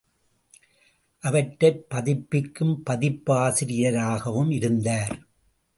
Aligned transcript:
அவற்றைப் 1.23 1.85
பதிப்பிக்கும் 1.89 2.75
பதிப்பாசிரியராகவும் 2.89 4.51
இருந்தார்! 4.51 5.15